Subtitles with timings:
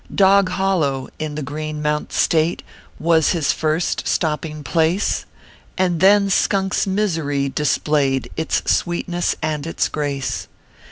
[0.15, 2.63] Dog Hollow, in the Green Mount State,
[2.97, 5.25] "Was his first stopping place,
[5.77, 10.47] And then Skunk s Misery displayed Its sweetness and its grace.